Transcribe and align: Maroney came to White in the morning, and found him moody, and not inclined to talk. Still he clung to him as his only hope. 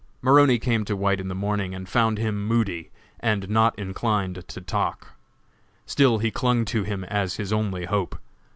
Maroney 0.23 0.57
came 0.57 0.83
to 0.85 0.95
White 0.95 1.19
in 1.19 1.27
the 1.27 1.35
morning, 1.35 1.75
and 1.75 1.87
found 1.87 2.17
him 2.17 2.43
moody, 2.47 2.89
and 3.19 3.47
not 3.51 3.77
inclined 3.77 4.47
to 4.47 4.59
talk. 4.59 5.09
Still 5.85 6.17
he 6.17 6.31
clung 6.31 6.65
to 6.65 6.81
him 6.81 7.03
as 7.03 7.35
his 7.35 7.53
only 7.53 7.85
hope. 7.85 8.17